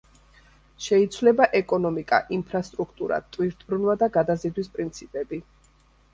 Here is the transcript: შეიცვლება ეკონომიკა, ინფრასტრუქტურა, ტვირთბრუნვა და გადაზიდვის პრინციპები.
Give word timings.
შეიცვლება 0.85 1.47
ეკონომიკა, 1.59 2.21
ინფრასტრუქტურა, 2.39 3.21
ტვირთბრუნვა 3.37 3.97
და 4.05 4.09
გადაზიდვის 4.19 4.75
პრინციპები. 4.81 5.43